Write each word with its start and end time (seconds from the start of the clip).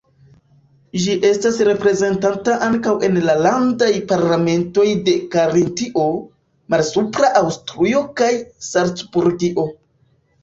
Ĝi 1.01 1.15
estas 1.27 1.57
reprezentata 1.67 2.55
ankaŭ 2.67 2.93
en 3.07 3.19
la 3.27 3.35
landaj 3.47 3.89
parlamentoj 4.11 4.87
de 5.09 5.13
Karintio, 5.35 6.07
Malsupra 6.75 7.31
Aŭstrujo 7.43 8.01
kaj 8.23 8.31
Salcburgio. 8.69 9.67